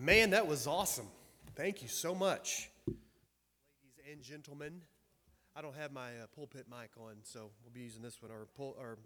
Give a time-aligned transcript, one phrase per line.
[0.00, 1.08] Man, that was awesome.
[1.54, 2.70] Thank you so much.
[2.86, 4.80] Ladies and gentlemen,
[5.54, 8.46] I don't have my uh, pulpit mic on, so we'll be using this one or
[8.56, 8.96] pull or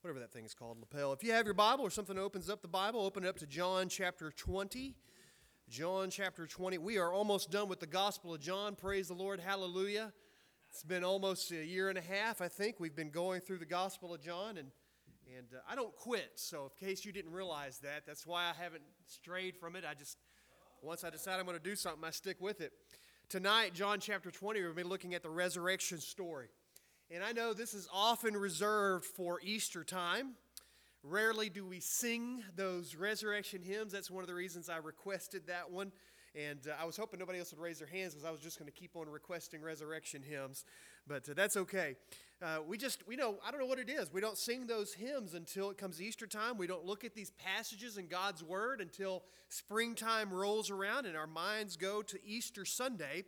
[0.00, 1.12] whatever that thing is called, lapel.
[1.12, 3.46] If you have your Bible or something opens up the Bible, open it up to
[3.46, 4.94] John chapter 20.
[5.68, 6.78] John chapter 20.
[6.78, 8.74] We are almost done with the Gospel of John.
[8.74, 9.38] Praise the Lord.
[9.38, 10.14] Hallelujah.
[10.70, 12.80] It's been almost a year and a half, I think.
[12.80, 14.70] We've been going through the Gospel of John, and,
[15.34, 16.32] and uh, I don't quit.
[16.36, 19.84] So, in case you didn't realize that, that's why I haven't strayed from it.
[19.88, 20.18] I just,
[20.82, 22.72] once I decide I'm going to do something, I stick with it.
[23.28, 26.48] Tonight, John chapter 20, we've been looking at the resurrection story.
[27.10, 30.34] And I know this is often reserved for Easter time.
[31.02, 33.92] Rarely do we sing those resurrection hymns.
[33.92, 35.92] That's one of the reasons I requested that one.
[36.34, 38.58] And uh, I was hoping nobody else would raise their hands because I was just
[38.58, 40.64] going to keep on requesting resurrection hymns,
[41.06, 41.96] but uh, that's okay.
[42.42, 44.12] Uh, we just, we know, I don't know what it is.
[44.12, 46.58] We don't sing those hymns until it comes Easter time.
[46.58, 51.26] We don't look at these passages in God's Word until springtime rolls around and our
[51.26, 53.24] minds go to Easter Sunday.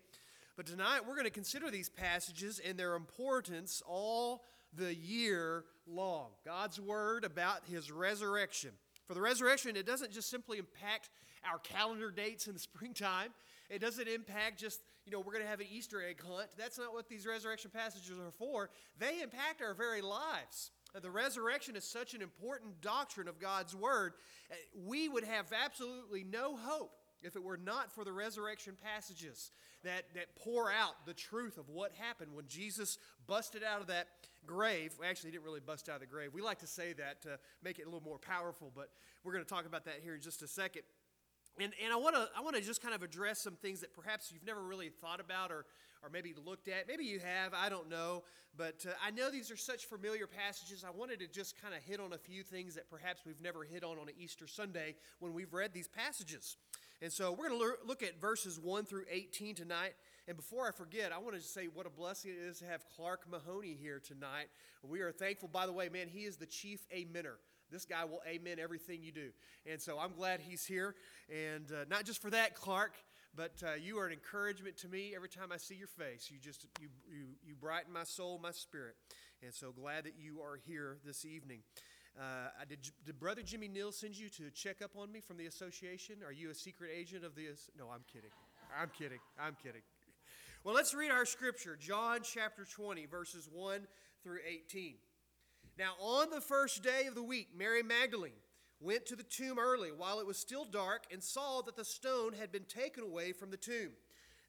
[0.56, 4.44] But tonight we're going to consider these passages and their importance all
[4.74, 6.28] the year long.
[6.44, 8.72] God's Word about His resurrection.
[9.06, 11.08] For the resurrection, it doesn't just simply impact
[11.50, 13.30] our calendar dates in the springtime.
[13.70, 16.48] It doesn't impact just, you know, we're going to have an Easter egg hunt.
[16.58, 18.68] That's not what these resurrection passages are for.
[18.98, 20.70] They impact our very lives.
[21.00, 24.12] The resurrection is such an important doctrine of God's Word.
[24.50, 24.54] Uh,
[24.86, 29.50] we would have absolutely no hope if it were not for the resurrection passages
[29.82, 34.08] that, that pour out the truth of what happened when Jesus busted out of that
[34.46, 34.92] grave.
[35.04, 36.34] Actually, he didn't really bust out of the grave.
[36.34, 38.90] We like to say that to make it a little more powerful, but
[39.24, 40.82] we're going to talk about that here in just a second.
[41.60, 43.92] And, and I want to I want to just kind of address some things that
[43.92, 45.64] perhaps you've never really thought about or
[46.02, 46.86] or maybe looked at.
[46.86, 48.22] Maybe you have, I don't know.
[48.56, 50.84] But uh, I know these are such familiar passages.
[50.86, 53.64] I wanted to just kind of hit on a few things that perhaps we've never
[53.64, 56.56] hit on on an Easter Sunday when we've read these passages.
[57.00, 59.94] And so we're going to look at verses 1 through 18 tonight.
[60.26, 62.84] And before I forget, I want to say what a blessing it is to have
[62.96, 64.48] Clark Mahoney here tonight.
[64.82, 67.36] We are thankful, by the way, man, he is the chief amener.
[67.70, 69.30] This guy will amen everything you do.
[69.70, 70.94] And so I'm glad he's here.
[71.28, 72.94] And uh, not just for that, Clark,
[73.34, 76.30] but uh, you are an encouragement to me every time I see your face.
[76.30, 78.94] You just, you, you, you brighten my soul, my spirit.
[79.42, 81.60] And so glad that you are here this evening.
[82.18, 85.46] Uh, did, did Brother Jimmy Neal send you to check up on me from the
[85.46, 86.16] association?
[86.26, 87.46] Are you a secret agent of the?
[87.78, 88.30] No, I'm kidding.
[88.76, 89.20] I'm kidding.
[89.38, 89.82] I'm kidding.
[90.64, 93.86] Well, let's read our scripture, John chapter 20, verses 1
[94.24, 94.96] through 18.
[95.78, 98.32] Now, on the first day of the week, Mary Magdalene
[98.80, 102.32] went to the tomb early while it was still dark and saw that the stone
[102.32, 103.90] had been taken away from the tomb.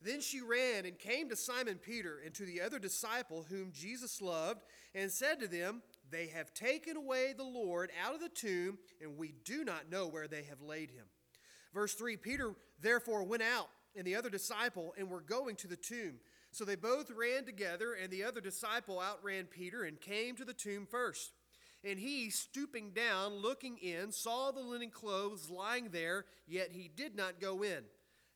[0.01, 4.23] Then she ran and came to Simon Peter and to the other disciple whom Jesus
[4.23, 4.63] loved
[4.95, 9.15] and said to them, they have taken away the Lord out of the tomb, and
[9.17, 11.05] we do not know where they have laid him.
[11.73, 15.75] Verse 3 Peter therefore went out, and the other disciple, and were going to the
[15.75, 16.15] tomb.
[16.51, 20.53] So they both ran together, and the other disciple outran Peter and came to the
[20.53, 21.31] tomb first.
[21.83, 27.15] And he, stooping down, looking in, saw the linen clothes lying there, yet he did
[27.15, 27.83] not go in.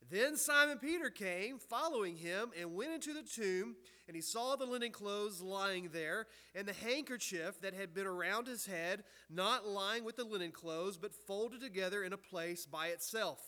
[0.10, 3.76] Then Simon Peter came, following him, and went into the tomb,
[4.08, 8.48] and he saw the linen clothes lying there, and the handkerchief that had been around
[8.48, 12.88] his head, not lying with the linen clothes, but folded together in a place by
[12.88, 13.40] itself.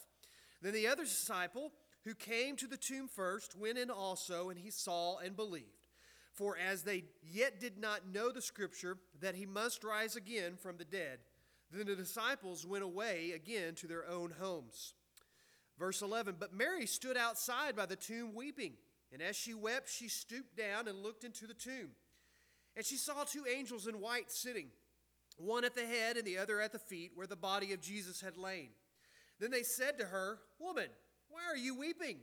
[0.62, 1.72] Then the other disciple,
[2.06, 5.66] who came to the tomb first, went in also, and he saw and believed.
[6.34, 10.78] For as they yet did not know the scripture that he must rise again from
[10.78, 11.20] the dead,
[11.72, 14.94] then the disciples went away again to their own homes.
[15.80, 18.74] Verse 11 But Mary stood outside by the tomb weeping.
[19.12, 21.92] And as she wept, she stooped down and looked into the tomb.
[22.76, 24.68] And she saw two angels in white sitting,
[25.38, 28.20] one at the head and the other at the feet, where the body of Jesus
[28.20, 28.70] had lain.
[29.40, 30.90] Then they said to her, Woman,
[31.36, 32.20] why are you weeping?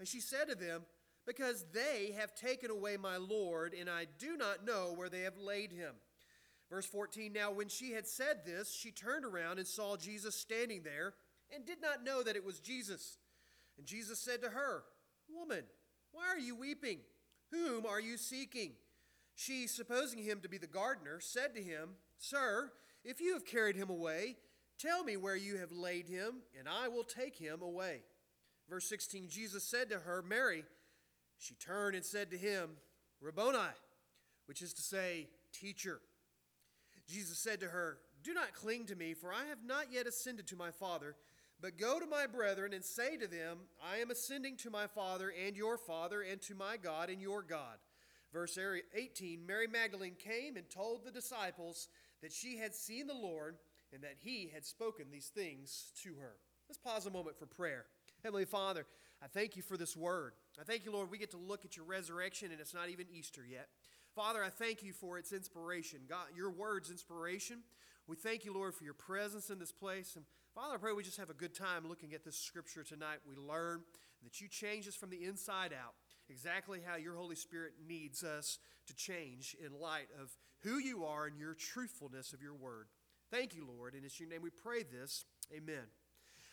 [0.00, 0.82] And she said to them,
[1.26, 5.38] Because they have taken away my Lord, and I do not know where they have
[5.38, 5.94] laid him.
[6.68, 10.82] Verse 14 Now, when she had said this, she turned around and saw Jesus standing
[10.82, 11.14] there
[11.54, 13.18] and did not know that it was Jesus.
[13.76, 14.82] And Jesus said to her,
[15.32, 15.62] Woman,
[16.10, 16.98] why are you weeping?
[17.52, 18.72] Whom are you seeking?
[19.36, 22.72] She, supposing him to be the gardener, said to him, Sir,
[23.04, 24.36] if you have carried him away,
[24.78, 28.02] tell me where you have laid him, and I will take him away.
[28.68, 30.64] Verse 16 Jesus said to her, Mary.
[31.38, 32.70] She turned and said to him,
[33.20, 33.58] Rabboni,
[34.46, 36.00] which is to say, Teacher.
[37.08, 40.46] Jesus said to her, Do not cling to me, for I have not yet ascended
[40.48, 41.16] to my Father.
[41.60, 45.32] But go to my brethren and say to them, I am ascending to my Father
[45.46, 47.78] and your Father, and to my God and your God.
[48.32, 48.58] Verse
[48.94, 51.88] 18 Mary Magdalene came and told the disciples
[52.22, 53.56] that she had seen the Lord
[53.92, 56.36] and that he had spoken these things to her.
[56.68, 57.86] Let's pause a moment for prayer.
[58.22, 58.86] Heavenly Father,
[59.22, 60.32] I thank you for this word.
[60.60, 63.06] I thank you, Lord, we get to look at your resurrection and it's not even
[63.12, 63.68] Easter yet.
[64.14, 66.00] Father, I thank you for its inspiration.
[66.08, 67.58] God, your word's inspiration.
[68.06, 70.16] We thank you, Lord, for your presence in this place.
[70.16, 73.18] And Father, I pray we just have a good time looking at this scripture tonight.
[73.28, 73.82] We learn
[74.24, 75.94] that you change us from the inside out,
[76.28, 81.26] exactly how your Holy Spirit needs us to change in light of who you are
[81.26, 82.88] and your truthfulness of your word.
[83.30, 85.24] Thank you, Lord, and it's your name we pray this.
[85.54, 85.84] Amen.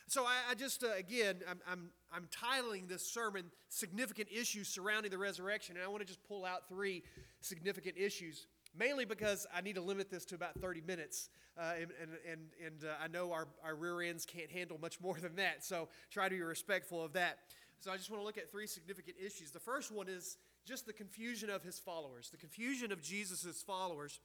[0.07, 5.11] So I, I just, uh, again, I'm, I'm, I'm titling this sermon Significant Issues Surrounding
[5.11, 7.03] the Resurrection, and I want to just pull out three
[7.41, 8.47] significant issues
[8.77, 11.29] mainly because I need to limit this to about 30 minutes.
[11.57, 11.91] Uh, and
[12.29, 15.63] and, and, uh, I know our, our rear ends can't handle much more than that,
[15.63, 17.39] so try to be respectful of that.
[17.79, 19.51] So I just want to look at three significant issues.
[19.51, 24.19] The first one is just the confusion of his followers, the confusion of Jesus' followers.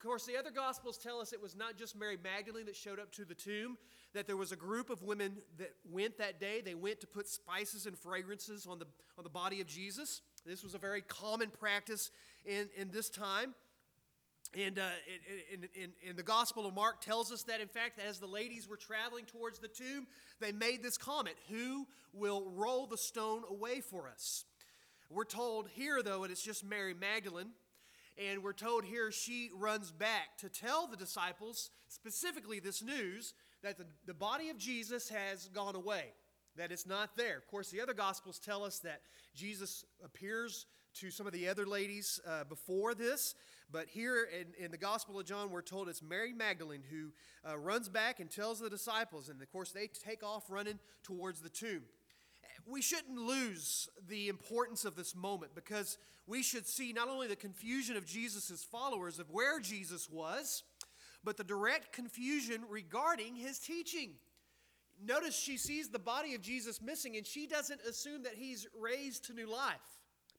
[0.00, 2.98] Of course, the other Gospels tell us it was not just Mary Magdalene that showed
[2.98, 3.76] up to the tomb,
[4.14, 6.62] that there was a group of women that went that day.
[6.64, 8.86] They went to put spices and fragrances on the,
[9.18, 10.22] on the body of Jesus.
[10.46, 12.10] This was a very common practice
[12.46, 13.54] in, in this time.
[14.54, 14.88] And, uh,
[15.52, 18.66] in, in, in, the Gospel of Mark tells us that, in fact, as the ladies
[18.66, 20.06] were traveling towards the tomb,
[20.40, 24.46] they made this comment Who will roll the stone away for us?
[25.10, 27.50] We're told here, though, that it's just Mary Magdalene.
[28.18, 33.78] And we're told here she runs back to tell the disciples, specifically this news, that
[33.78, 36.06] the, the body of Jesus has gone away,
[36.56, 37.36] that it's not there.
[37.36, 39.02] Of course, the other Gospels tell us that
[39.34, 43.34] Jesus appears to some of the other ladies uh, before this,
[43.70, 47.12] but here in, in, the Gospel of John, we're told it's Mary Magdalene who
[47.48, 51.40] uh, runs back and tells the disciples, and of course, they take off running towards
[51.40, 51.82] the tomb
[52.70, 57.36] we shouldn't lose the importance of this moment because we should see not only the
[57.36, 60.62] confusion of Jesus' followers of where Jesus was,
[61.24, 64.12] but the direct confusion regarding his teaching.
[65.02, 69.24] Notice she sees the body of Jesus missing and she doesn't assume that he's raised
[69.26, 69.80] to new life,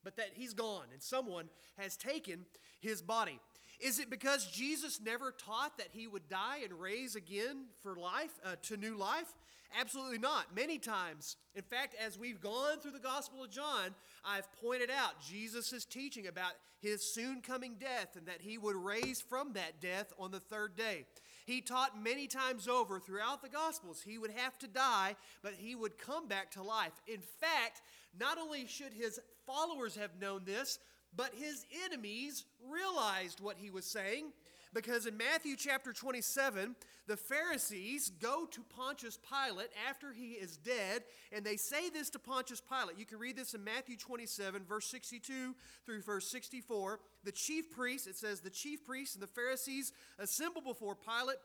[0.03, 2.45] but that he's gone and someone has taken
[2.79, 3.39] his body.
[3.79, 8.39] Is it because Jesus never taught that he would die and raise again for life,
[8.45, 9.33] uh, to new life?
[9.79, 10.55] Absolutely not.
[10.55, 15.21] Many times, in fact, as we've gone through the Gospel of John, I've pointed out
[15.21, 20.11] Jesus' teaching about his soon coming death and that he would raise from that death
[20.19, 21.05] on the third day.
[21.45, 25.75] He taught many times over throughout the Gospels he would have to die, but he
[25.75, 26.93] would come back to life.
[27.07, 27.81] In fact,
[28.19, 30.79] not only should his followers have known this,
[31.15, 34.31] but his enemies realized what he was saying
[34.73, 36.75] because in Matthew chapter 27,
[37.07, 42.19] the Pharisees go to Pontius Pilate after he is dead, and they say this to
[42.19, 42.97] Pontius Pilate.
[42.97, 46.99] You can read this in Matthew 27, verse 62 through verse 64.
[47.23, 51.37] The chief priests, it says, the chief priests and the Pharisees assemble before Pilate.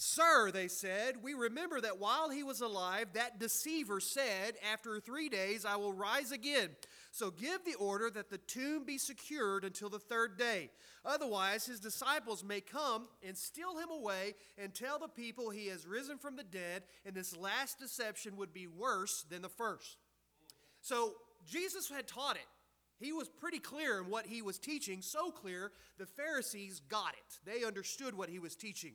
[0.00, 5.28] Sir, they said, we remember that while he was alive, that deceiver said, After three
[5.28, 6.70] days I will rise again.
[7.18, 10.70] So give the order that the tomb be secured until the third day.
[11.04, 15.84] Otherwise, his disciples may come and steal him away and tell the people he has
[15.84, 19.96] risen from the dead, and this last deception would be worse than the first.
[20.80, 22.46] So Jesus had taught it.
[23.00, 27.38] He was pretty clear in what he was teaching, so clear the Pharisees got it.
[27.44, 28.92] They understood what he was teaching.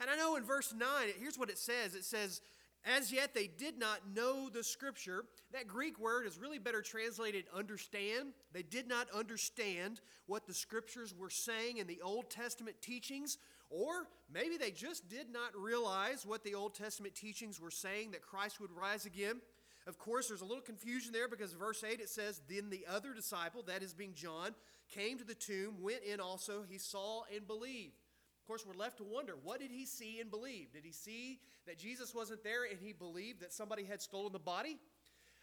[0.00, 0.86] And I know in verse 9,
[1.18, 2.40] here's what it says it says,
[2.88, 5.24] as yet they did not know the scripture.
[5.52, 8.32] That Greek word is really better translated understand.
[8.52, 13.36] They did not understand what the scriptures were saying in the Old Testament teachings,
[13.68, 18.22] or maybe they just did not realize what the Old Testament teachings were saying that
[18.22, 19.40] Christ would rise again.
[19.86, 23.12] Of course, there's a little confusion there because verse 8 it says, Then the other
[23.12, 24.54] disciple, that is being John,
[24.88, 27.97] came to the tomb, went in also, he saw and believed
[28.48, 30.72] course, we're left to wonder what did he see and believe?
[30.72, 34.38] Did he see that Jesus wasn't there and he believed that somebody had stolen the
[34.38, 34.78] body?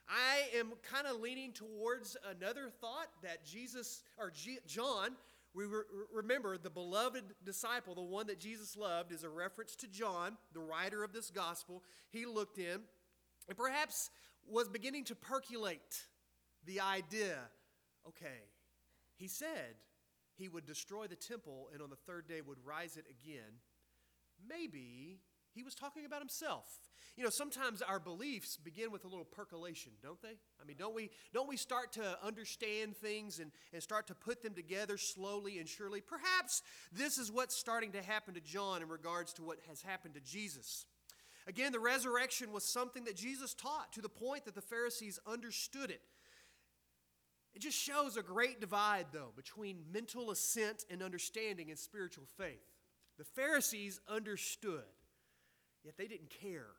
[0.09, 5.12] I am kind of leaning towards another thought that Jesus, or G, John,
[5.53, 5.83] we re-
[6.13, 10.59] remember the beloved disciple, the one that Jesus loved, is a reference to John, the
[10.59, 11.83] writer of this gospel.
[12.09, 12.81] He looked in
[13.47, 14.09] and perhaps
[14.47, 16.03] was beginning to percolate
[16.65, 17.38] the idea
[18.07, 18.50] okay,
[19.15, 19.75] he said,
[20.38, 23.60] he would destroy the temple and on the third day would rise it again,
[24.48, 25.20] maybe
[25.54, 26.65] he was talking about himself.
[27.15, 30.38] You know, sometimes our beliefs begin with a little percolation, don't they?
[30.62, 34.44] I mean, don't we, don't we start to understand things and, and start to put
[34.44, 36.01] them together slowly and surely?
[36.01, 36.62] Perhaps
[36.92, 40.20] this is what's starting to happen to John in regards to what has happened to
[40.20, 40.86] Jesus.
[41.48, 45.92] Again, the resurrection was something that Jesus taught to the point that the Pharisees understood
[45.92, 46.01] it.
[47.55, 52.62] It just shows a great divide, though, between mental assent and understanding and spiritual faith.
[53.17, 54.83] The Pharisees understood,
[55.83, 56.71] yet they didn't care.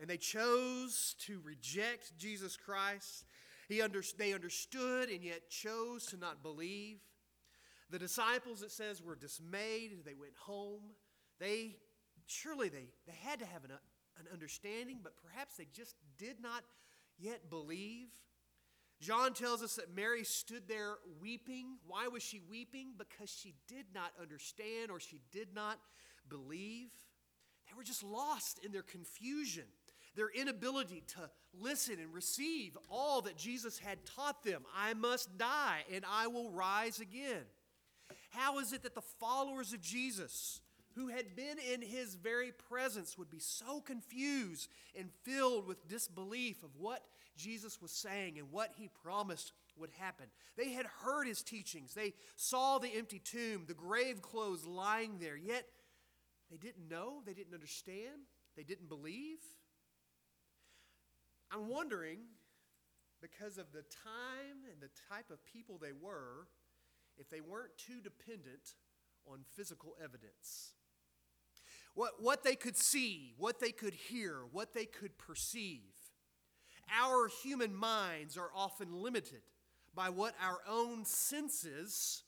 [0.00, 3.24] And they chose to reject Jesus Christ.
[3.68, 6.98] He under, they understood and yet chose to not believe.
[7.88, 9.92] The disciples, it says, were dismayed.
[10.04, 10.80] They went home.
[11.38, 11.76] They
[12.26, 13.70] surely they, they had to have an,
[14.18, 16.64] an understanding, but perhaps they just did not
[17.18, 18.08] yet believe.
[19.02, 21.76] John tells us that Mary stood there weeping.
[21.88, 22.92] Why was she weeping?
[22.96, 25.80] Because she did not understand or she did not
[26.28, 26.88] believe.
[27.66, 29.64] They were just lost in their confusion,
[30.14, 34.62] their inability to listen and receive all that Jesus had taught them.
[34.76, 37.42] I must die and I will rise again.
[38.30, 40.60] How is it that the followers of Jesus,
[40.94, 46.62] who had been in his very presence, would be so confused and filled with disbelief
[46.62, 47.02] of what
[47.36, 50.26] Jesus was saying and what he promised would happen?
[50.56, 55.36] They had heard his teachings, they saw the empty tomb, the grave clothes lying there,
[55.36, 55.64] yet
[56.50, 59.38] they didn't know, they didn't understand, they didn't believe.
[61.50, 62.18] I'm wondering,
[63.22, 66.48] because of the time and the type of people they were,
[67.16, 68.74] if they weren't too dependent
[69.26, 70.72] on physical evidence.
[71.94, 75.92] What, what they could see, what they could hear, what they could perceive.
[76.90, 79.42] Our human minds are often limited
[79.94, 82.22] by what our own senses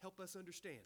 [0.00, 0.80] help us understand.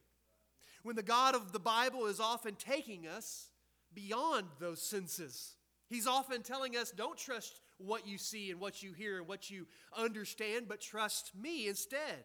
[0.83, 3.49] When the God of the Bible is often taking us
[3.95, 5.57] beyond those senses,
[5.89, 9.51] He's often telling us don't trust what you see and what you hear and what
[9.51, 12.25] you understand, but trust me instead.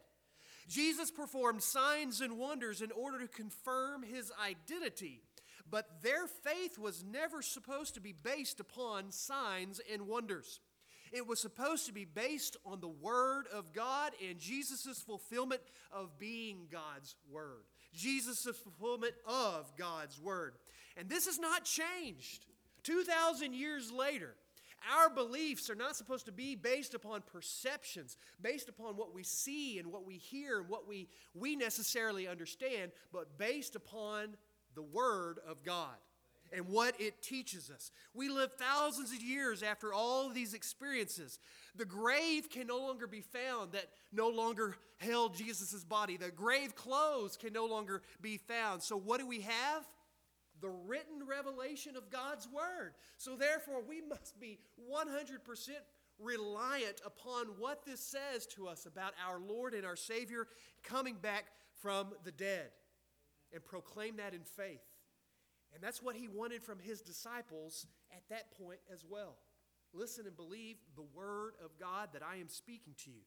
[0.68, 5.22] Jesus performed signs and wonders in order to confirm his identity,
[5.70, 10.60] but their faith was never supposed to be based upon signs and wonders.
[11.12, 16.18] It was supposed to be based on the Word of God and Jesus' fulfillment of
[16.18, 17.66] being God's Word.
[17.94, 20.56] Jesus' fulfillment of God's Word.
[20.98, 22.48] And this has not changed.
[22.82, 24.36] 2,000 years later,
[24.92, 29.80] our beliefs are not supposed to be based upon perceptions, based upon what we see
[29.80, 34.36] and what we hear and what we, we necessarily understand, but based upon
[34.76, 35.96] the Word of God
[36.54, 37.92] and what it teaches us.
[38.14, 41.40] We live thousands of years after all of these experiences.
[41.76, 46.16] The grave can no longer be found that no longer held Jesus' body.
[46.16, 48.84] The grave clothes can no longer be found.
[48.84, 49.84] So, what do we have?
[50.62, 52.94] the written revelation of God's Word.
[53.18, 55.10] So, therefore, we must be 100%
[56.20, 60.48] reliant upon what this says to us about our Lord and our Savior
[60.82, 61.48] coming back
[61.82, 62.70] from the dead
[63.54, 64.84] and proclaim that in faith.
[65.74, 69.38] And that's what he wanted from his disciples at that point as well.
[69.94, 73.22] Listen and believe the word of God that I am speaking to you.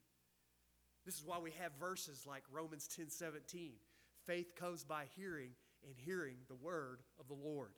[1.05, 3.73] This is why we have verses like Romans 10 17.
[4.25, 5.51] Faith comes by hearing,
[5.85, 7.71] and hearing the word of the Lord.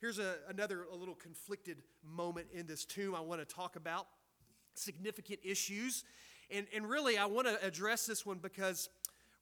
[0.00, 4.06] Here's a, another a little conflicted moment in this tomb I want to talk about
[4.74, 6.04] significant issues.
[6.50, 8.88] And, and really, I want to address this one because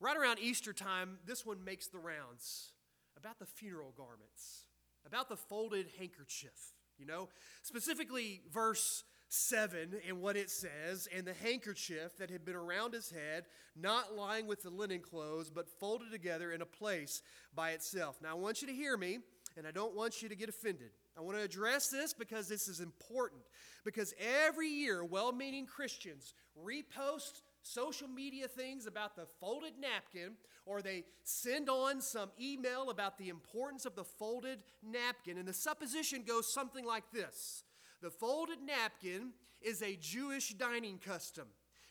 [0.00, 2.72] right around Easter time, this one makes the rounds
[3.16, 4.66] about the funeral garments,
[5.06, 6.74] about the folded handkerchief.
[6.98, 7.28] You know,
[7.62, 13.10] specifically verse 7 and what it says, and the handkerchief that had been around his
[13.10, 17.22] head, not lying with the linen clothes, but folded together in a place
[17.54, 18.16] by itself.
[18.22, 19.18] Now, I want you to hear me,
[19.56, 20.90] and I don't want you to get offended.
[21.16, 23.42] I want to address this because this is important.
[23.84, 30.32] Because every year, well meaning Christians repost social media things about the folded napkin,
[30.64, 35.38] or they send on some email about the importance of the folded napkin.
[35.38, 37.64] And the supposition goes something like this
[38.00, 41.46] the folded napkin is a Jewish dining custom.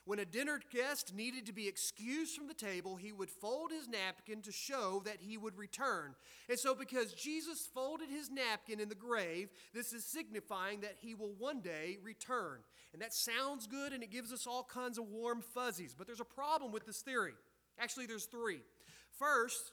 [0.05, 3.87] When a dinner guest needed to be excused from the table, he would fold his
[3.87, 6.13] napkin to show that he would return.
[6.47, 11.15] And so, because Jesus folded his napkin in the grave, this is signifying that he
[11.15, 12.59] will one day return.
[12.93, 15.95] And that sounds good and it gives us all kinds of warm fuzzies.
[15.97, 17.33] But there's a problem with this theory.
[17.79, 18.61] Actually, there's three.
[19.17, 19.71] First,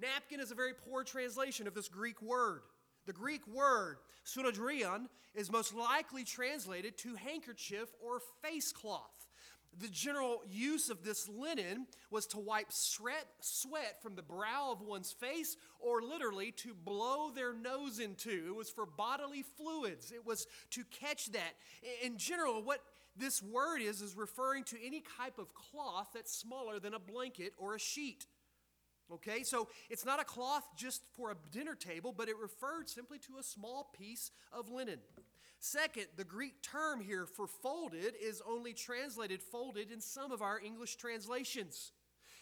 [0.00, 2.62] napkin is a very poor translation of this Greek word.
[3.06, 9.23] The Greek word soudarion is most likely translated to handkerchief or face cloth.
[9.80, 13.26] The general use of this linen was to wipe sweat,
[14.02, 18.30] from the brow of one's face or literally to blow their nose into.
[18.48, 21.54] It was for bodily fluids, it was to catch that.
[22.02, 22.80] In general, what
[23.16, 27.52] this word is, is referring to any type of cloth that's smaller than a blanket
[27.58, 28.26] or a sheet.
[29.12, 33.18] Okay, so it's not a cloth just for a dinner table, but it referred simply
[33.18, 34.98] to a small piece of linen.
[35.66, 40.60] Second, the Greek term here for folded is only translated folded in some of our
[40.60, 41.92] English translations.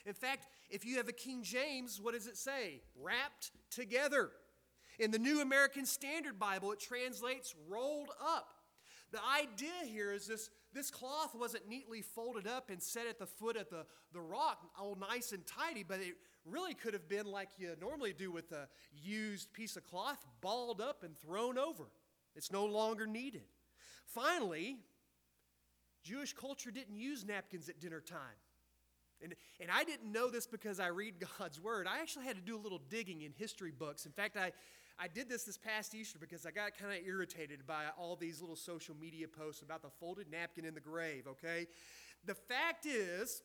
[0.05, 2.81] In fact, if you have a King James, what does it say?
[3.01, 4.33] Wrapped together.
[4.99, 8.49] In the New American Standard Bible, it translates rolled up.
[9.13, 13.27] The idea here is this, this cloth wasn't neatly folded up and set at the
[13.27, 17.27] foot of the, the rock, all nice and tidy, but it really could have been
[17.27, 18.67] like you normally do with a
[19.01, 21.85] used piece of cloth, balled up and thrown over.
[22.35, 23.45] It's no longer needed.
[24.07, 24.79] Finally,
[26.03, 28.19] Jewish culture didn't use napkins at dinner time.
[29.23, 31.87] And, and I didn't know this because I read God's Word.
[31.87, 34.05] I actually had to do a little digging in history books.
[34.05, 34.53] In fact, I,
[34.99, 38.41] I did this this past Easter because I got kind of irritated by all these
[38.41, 41.67] little social media posts about the folded napkin in the grave, okay?
[42.25, 43.43] The fact is,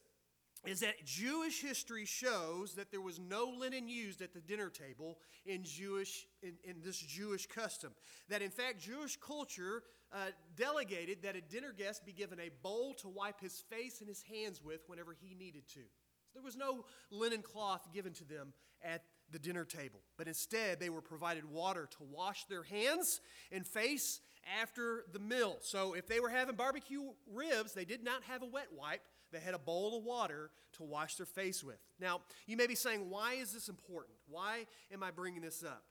[0.67, 5.17] is that Jewish history shows that there was no linen used at the dinner table
[5.45, 7.93] in Jewish in, in this Jewish custom.
[8.29, 12.93] That in fact Jewish culture uh, delegated that a dinner guest be given a bowl
[12.95, 15.79] to wipe his face and his hands with whenever he needed to.
[15.79, 18.53] So there was no linen cloth given to them
[18.83, 23.19] at the dinner table, but instead they were provided water to wash their hands
[23.51, 24.21] and face
[24.61, 25.57] after the meal.
[25.61, 27.01] So if they were having barbecue
[27.33, 30.83] ribs, they did not have a wet wipe they had a bowl of water to
[30.83, 31.79] wash their face with.
[31.99, 34.15] Now, you may be saying, why is this important?
[34.29, 35.83] Why am I bringing this up?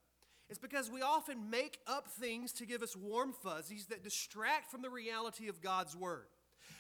[0.49, 4.83] It's because we often make up things to give us warm fuzzies that distract from
[4.83, 6.27] the reality of God's Word.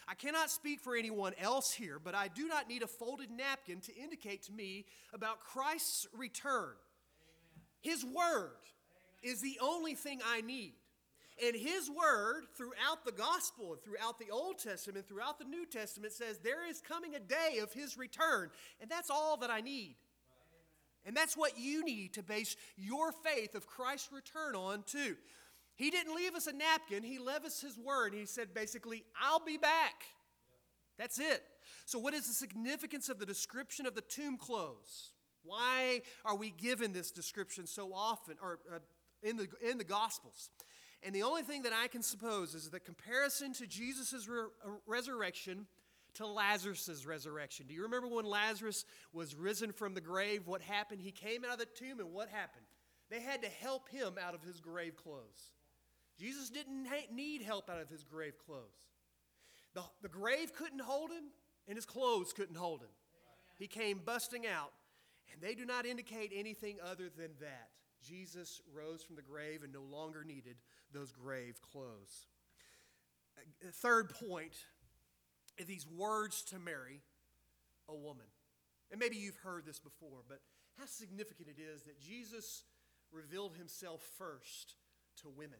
[0.08, 3.80] I cannot speak for anyone else here, but I do not need a folded napkin
[3.80, 6.74] to indicate to me about Christ's return.
[7.22, 7.66] Amen.
[7.80, 9.34] His Word Amen.
[9.34, 10.74] is the only thing I need.
[11.44, 16.12] And his word throughout the gospel and throughout the Old Testament, throughout the New Testament
[16.12, 18.50] says there is coming a day of his return.
[18.80, 19.96] And that's all that I need.
[21.04, 25.16] And that's what you need to base your faith of Christ's return on, too.
[25.76, 28.14] He didn't leave us a napkin, he left us his word.
[28.14, 30.04] He said basically, I'll be back.
[30.98, 31.42] That's it.
[31.84, 35.12] So, what is the significance of the description of the tomb clothes?
[35.44, 38.78] Why are we given this description so often, or uh,
[39.22, 40.50] in the in the Gospels?
[41.06, 44.70] And the only thing that I can suppose is the comparison to Jesus' re- uh,
[44.86, 45.68] resurrection
[46.14, 47.66] to Lazarus' resurrection.
[47.68, 50.48] Do you remember when Lazarus was risen from the grave?
[50.48, 51.00] What happened?
[51.00, 52.66] He came out of the tomb, and what happened?
[53.08, 55.52] They had to help him out of his grave clothes.
[56.18, 58.90] Jesus didn't ha- need help out of his grave clothes.
[59.74, 61.24] The, the grave couldn't hold him,
[61.68, 62.88] and his clothes couldn't hold him.
[63.60, 64.72] He came busting out,
[65.32, 67.68] and they do not indicate anything other than that.
[68.06, 70.56] Jesus rose from the grave and no longer needed
[70.92, 72.26] those grave clothes.
[73.82, 74.54] Third point
[75.66, 77.00] these words to Mary,
[77.88, 78.26] a woman.
[78.90, 80.40] And maybe you've heard this before, but
[80.78, 82.64] how significant it is that Jesus
[83.10, 84.74] revealed himself first
[85.22, 85.58] to women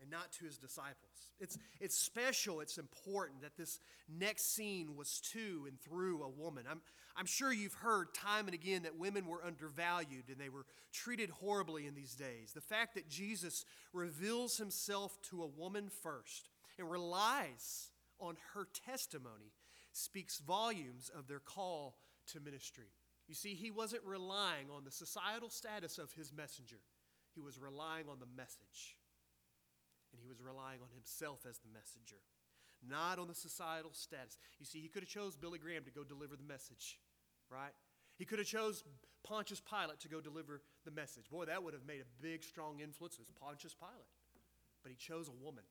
[0.00, 1.30] and not to his disciples.
[1.40, 6.64] It's, it's special, it's important that this next scene was to and through a woman.
[6.70, 6.80] I'm,
[7.16, 11.30] I'm sure you've heard time and again that women were undervalued and they were treated
[11.30, 12.52] horribly in these days.
[12.54, 19.52] The fact that Jesus reveals himself to a woman first and relies on her testimony
[19.92, 21.96] speaks volumes of their call
[22.32, 22.92] to ministry.
[23.28, 26.80] You see, he wasn't relying on the societal status of his messenger,
[27.34, 28.96] he was relying on the message
[30.26, 32.18] he was relying on himself as the messenger,
[32.82, 34.36] not on the societal status.
[34.58, 36.98] You see, he could have chose Billy Graham to go deliver the message,
[37.46, 37.70] right?
[38.18, 38.82] He could have chose
[39.22, 41.30] Pontius Pilate to go deliver the message.
[41.30, 44.10] Boy, that would have made a big, strong influence as Pontius Pilate.
[44.82, 45.64] But he chose a woman,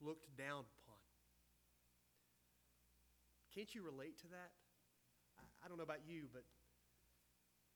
[0.00, 0.96] looked down upon.
[3.54, 4.52] Can't you relate to that?
[5.64, 6.44] I don't know about you, but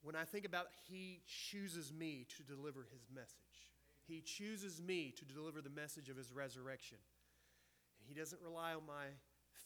[0.03, 3.68] when I think about he chooses me to deliver his message,
[4.09, 6.97] he chooses me to deliver the message of His resurrection.
[8.01, 9.12] And He doesn't rely on my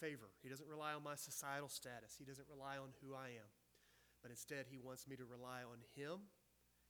[0.00, 3.50] favor, He doesn't rely on my societal status, He doesn't rely on who I am.
[4.20, 6.26] But instead, He wants me to rely on Him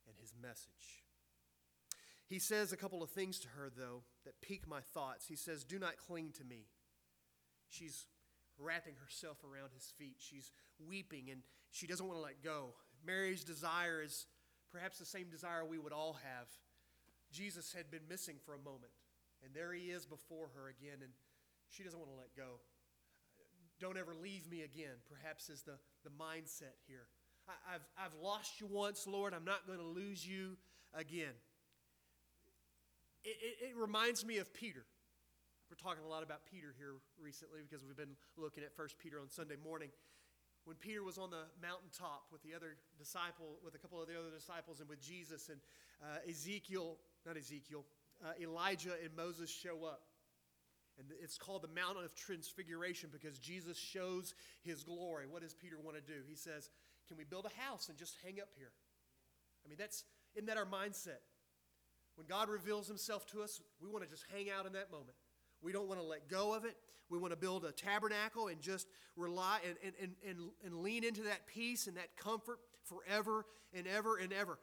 [0.07, 1.05] and His message.
[2.25, 5.27] He says a couple of things to her, though, that pique my thoughts.
[5.27, 6.65] He says, Do not cling to me.
[7.69, 8.07] She's
[8.57, 10.15] wrapping herself around his feet.
[10.19, 12.75] She's weeping and she doesn't want to let go.
[13.05, 14.27] Mary's desire is
[14.71, 16.47] perhaps the same desire we would all have
[17.33, 18.93] Jesus had been missing for a moment.
[19.43, 21.11] And there he is before her again, and
[21.69, 22.61] she doesn't want to let go.
[23.81, 27.09] Don't ever leave me again, perhaps is the, the mindset here.
[27.49, 29.33] I, have I've lost you once, Lord.
[29.33, 30.55] I'm not going to lose you
[30.93, 31.35] again.
[33.25, 34.85] It, it, it reminds me of Peter.
[35.69, 39.19] We're talking a lot about Peter here recently because we've been looking at 1 Peter
[39.19, 39.89] on Sunday morning
[40.65, 44.15] when Peter was on the mountaintop with the other disciple, with a couple of the
[44.15, 45.59] other disciples, and with Jesus, and
[46.01, 47.85] uh, Ezekiel not Ezekiel,
[48.23, 50.01] uh, Elijah and Moses show up.
[50.97, 55.25] And it's called the Mountain of Transfiguration because Jesus shows his glory.
[55.27, 56.19] What does Peter want to do?
[56.27, 56.69] He says,
[57.07, 58.71] Can we build a house and just hang up here?
[59.65, 60.03] I mean, that's,
[60.35, 61.21] isn't that our mindset?
[62.15, 65.15] When God reveals himself to us, we want to just hang out in that moment.
[65.63, 66.75] We don't want to let go of it.
[67.09, 71.03] We want to build a tabernacle and just rely and, and, and, and, and lean
[71.03, 74.59] into that peace and that comfort forever and ever and ever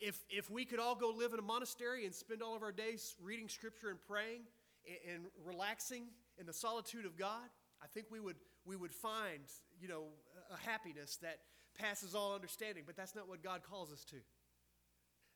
[0.00, 2.72] if, if we could all go live in a monastery and spend all of our
[2.72, 4.42] days reading scripture and praying
[4.86, 6.04] and, and relaxing
[6.38, 7.48] in the solitude of God,
[7.82, 9.40] I think we would, we would find,
[9.80, 10.04] you know,
[10.52, 11.38] a happiness that
[11.78, 12.84] passes all understanding.
[12.86, 14.16] But that's not what God calls us to.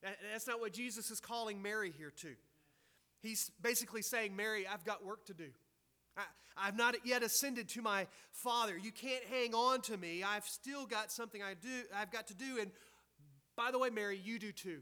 [0.03, 2.29] That, that's not what Jesus is calling Mary here to.
[3.21, 5.47] He's basically saying, Mary, I've got work to do.
[6.17, 6.23] I,
[6.57, 8.77] I've not yet ascended to my Father.
[8.77, 10.23] You can't hang on to me.
[10.23, 12.57] I've still got something I do, I've got to do.
[12.59, 12.71] And
[13.55, 14.81] by the way, Mary, you do too.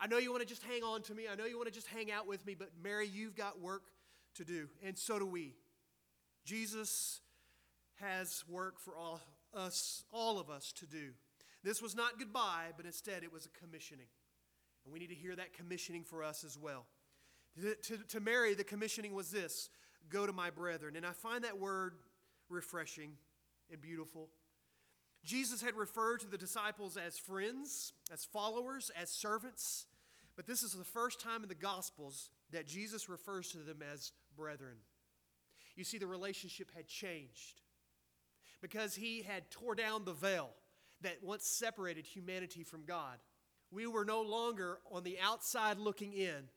[0.00, 1.24] I know you want to just hang on to me.
[1.30, 3.84] I know you want to just hang out with me, but Mary, you've got work
[4.36, 5.54] to do, and so do we.
[6.44, 7.20] Jesus
[8.00, 9.20] has work for all
[9.54, 11.12] us, all of us to do.
[11.62, 14.06] This was not goodbye, but instead it was a commissioning.
[14.84, 16.86] And we need to hear that commissioning for us as well.
[17.60, 19.70] To, to, to Mary, the commissioning was this
[20.10, 20.96] go to my brethren.
[20.96, 21.94] And I find that word
[22.50, 23.12] refreshing
[23.70, 24.28] and beautiful.
[25.24, 29.86] Jesus had referred to the disciples as friends, as followers, as servants,
[30.36, 34.12] but this is the first time in the Gospels that Jesus refers to them as
[34.36, 34.76] brethren.
[35.76, 37.62] You see, the relationship had changed
[38.60, 40.50] because he had tore down the veil
[41.00, 43.18] that once separated humanity from God.
[43.70, 46.48] We were no longer on the outside looking in,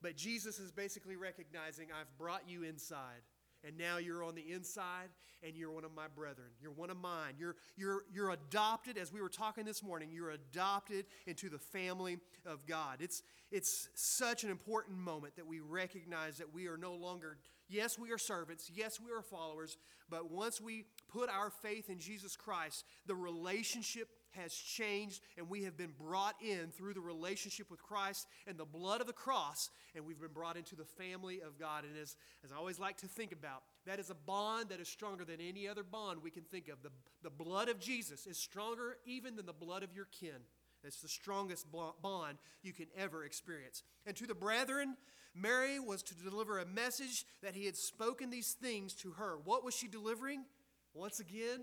[0.00, 3.22] but Jesus is basically recognizing, I've brought you inside.
[3.66, 5.08] And now you're on the inside
[5.42, 6.48] and you're one of my brethren.
[6.60, 7.34] You're one of mine.
[7.38, 12.18] You're, you're, you're adopted, as we were talking this morning, you're adopted into the family
[12.46, 12.98] of God.
[13.00, 17.98] It's, it's such an important moment that we recognize that we are no longer, yes,
[17.98, 19.76] we are servants, yes, we are followers,
[20.08, 25.64] but once we put our faith in Jesus Christ, the relationship has changed and we
[25.64, 29.70] have been brought in through the relationship with Christ and the blood of the cross,
[29.94, 31.84] and we've been brought into the family of God.
[31.84, 34.88] And as, as I always like to think about, that is a bond that is
[34.88, 36.82] stronger than any other bond we can think of.
[36.82, 36.90] The,
[37.22, 40.40] the blood of Jesus is stronger even than the blood of your kin.
[40.84, 43.82] It's the strongest bond you can ever experience.
[44.04, 44.96] And to the brethren,
[45.34, 49.36] Mary was to deliver a message that he had spoken these things to her.
[49.44, 50.44] What was she delivering?
[50.92, 51.60] Once again,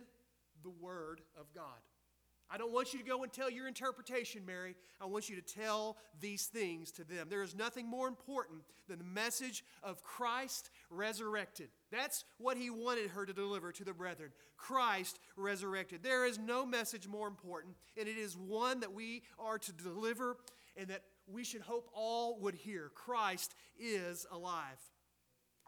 [0.63, 1.79] the Word of God.
[2.51, 4.75] I don't want you to go and tell your interpretation, Mary.
[4.99, 7.27] I want you to tell these things to them.
[7.29, 11.69] There is nothing more important than the message of Christ resurrected.
[11.91, 14.31] That's what he wanted her to deliver to the brethren.
[14.57, 16.01] Christ resurrected.
[16.01, 20.37] There is no message more important, and it is one that we are to deliver
[20.75, 22.89] and that we should hope all would hear.
[22.95, 24.79] Christ is alive.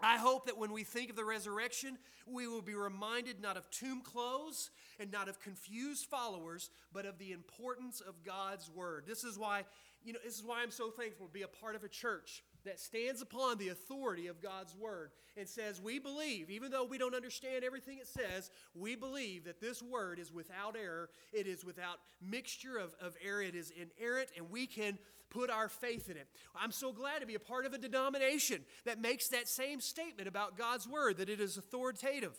[0.04, 3.70] I hope that when we think of the resurrection, we will be reminded not of
[3.70, 9.06] tomb clothes and not of confused followers, but of the importance of God's word.
[9.08, 9.64] This is why,
[10.04, 12.44] you know, this is why I'm so thankful to be a part of a church
[12.66, 16.98] that stands upon the authority of God's word and says, We believe, even though we
[16.98, 21.66] don't understand everything it says, we believe that this word is without error, it is
[21.66, 24.98] without mixture of, of error, it is inerrant, and we can
[25.30, 26.28] put our faith in it.
[26.56, 30.28] I'm so glad to be a part of a denomination that makes that same statement
[30.28, 32.34] about God's word, that it is authoritative.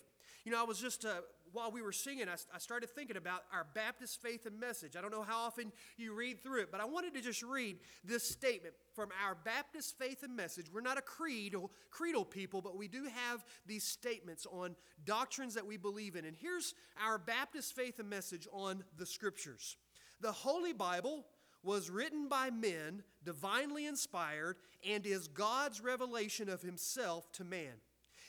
[0.45, 1.21] You know, I was just uh,
[1.53, 4.97] while we were singing, I, I started thinking about our Baptist faith and message.
[4.97, 7.79] I don't know how often you read through it, but I wanted to just read
[8.05, 10.67] this statement from our Baptist faith and message.
[10.73, 15.67] We're not a creedal, creedal people, but we do have these statements on doctrines that
[15.67, 16.25] we believe in.
[16.25, 19.77] And here's our Baptist faith and message on the scriptures.
[20.21, 21.25] The Holy Bible
[21.62, 24.57] was written by men, divinely inspired,
[24.88, 27.75] and is God's revelation of himself to man.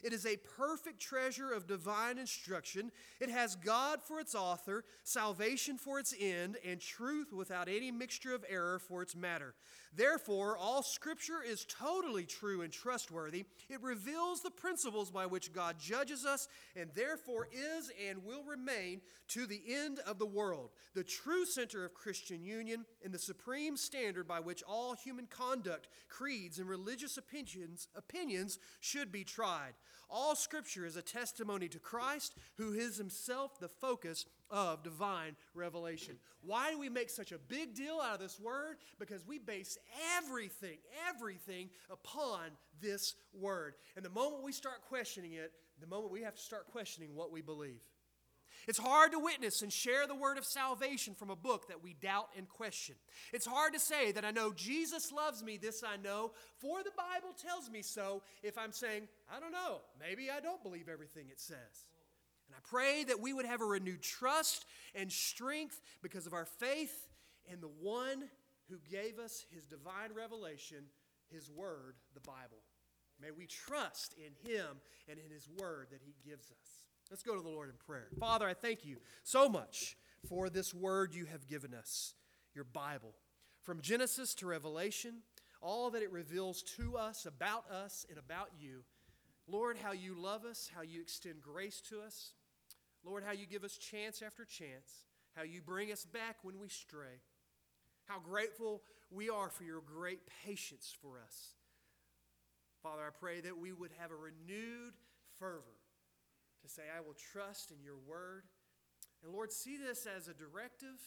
[0.04, 2.92] It is a perfect treasure of divine instruction.
[3.20, 8.36] It has God for its author, salvation for its end, and truth without any mixture
[8.36, 9.56] of error for its matter.
[9.96, 13.46] Therefore, all Scripture is totally true and trustworthy.
[13.70, 19.02] It reveals the principles by which God judges us, and therefore is and will remain
[19.30, 23.78] to the end of the world, the true center of Christian union, and the supreme
[23.78, 29.74] standard by which all human conduct, creeds, and religious opinions, opinions should be tried.
[30.10, 36.16] All Scripture is a testimony to Christ, who is himself the focus of divine revelation.
[36.42, 38.78] Why do we make such a big deal out of this word?
[39.00, 39.78] Because we base
[40.18, 40.78] everything,
[41.10, 42.52] everything upon
[42.82, 43.76] this word.
[43.96, 47.32] And the moment we start questioning it, the moment we have to start questioning what
[47.32, 47.82] we believe.
[48.68, 51.96] It's hard to witness and share the word of salvation from a book that we
[51.96, 52.96] doubt and question.
[53.34, 56.92] It's hard to say that I know Jesus loves me, this I know, for the
[56.96, 61.26] Bible tells me so, if I'm saying, I don't know, maybe I don't believe everything
[61.30, 61.86] it says.
[62.54, 66.46] And I pray that we would have a renewed trust and strength because of our
[66.46, 67.08] faith
[67.52, 68.26] in the one
[68.70, 70.86] who gave us his divine revelation,
[71.32, 72.62] his word, the Bible.
[73.20, 74.68] May we trust in him
[75.10, 76.84] and in his word that he gives us.
[77.10, 78.10] Let's go to the Lord in prayer.
[78.20, 82.14] Father, I thank you so much for this word you have given us,
[82.54, 83.14] your Bible.
[83.62, 85.24] From Genesis to Revelation,
[85.62, 88.84] all that it reveals to us, about us, and about you.
[89.48, 92.34] Lord, how you love us, how you extend grace to us.
[93.06, 96.70] Lord, how you give us chance after chance, how you bring us back when we
[96.70, 97.22] stray.
[98.06, 101.56] How grateful we are for your great patience for us.
[102.82, 104.94] Father, I pray that we would have a renewed
[105.40, 105.80] fervor
[106.62, 108.44] to say, I will trust in your word.
[109.24, 111.00] And Lord, see this as a directive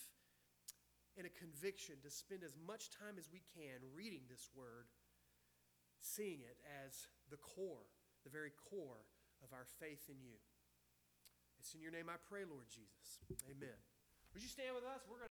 [1.19, 4.89] and a conviction to spend as much time as we can reading this word,
[6.01, 7.89] seeing it as the core,
[8.25, 9.05] the very core
[9.45, 10.41] of our faith in you.
[11.67, 13.19] It's in your name I pray, Lord Jesus.
[13.51, 13.75] Amen.
[14.31, 15.03] Would you stand with us?
[15.11, 15.25] We're going